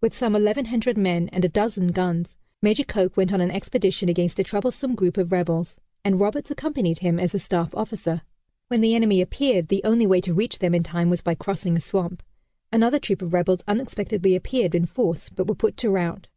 With 0.00 0.16
some 0.16 0.32
1,100 0.32 0.96
men 0.96 1.28
and 1.28 1.44
a 1.44 1.48
dozen 1.50 1.88
guns, 1.88 2.38
Major 2.62 2.84
Coke 2.84 3.18
went 3.18 3.34
on 3.34 3.42
an 3.42 3.50
expedition 3.50 4.08
against 4.08 4.38
a 4.38 4.42
troublesome 4.42 4.94
group 4.94 5.18
of 5.18 5.30
rebels, 5.30 5.76
and 6.02 6.18
Roberts 6.18 6.50
accompanied 6.50 7.00
him 7.00 7.20
as 7.20 7.34
a 7.34 7.38
staff 7.38 7.74
officer. 7.74 8.22
When 8.68 8.80
the 8.80 8.94
enemy 8.94 9.20
appeared 9.20 9.68
the 9.68 9.84
only 9.84 10.06
way 10.06 10.22
to 10.22 10.32
reach 10.32 10.60
them 10.60 10.74
in 10.74 10.84
time 10.84 11.10
was 11.10 11.20
by 11.20 11.34
crossing 11.34 11.76
a 11.76 11.80
swamp. 11.80 12.22
Another 12.72 12.98
troop 12.98 13.20
of 13.20 13.34
rebels 13.34 13.60
unexpectedly 13.68 14.34
appeared 14.34 14.74
in 14.74 14.86
force, 14.86 15.28
but 15.28 15.46
were 15.46 15.54
put 15.54 15.76
to 15.76 15.90
rout. 15.90 16.28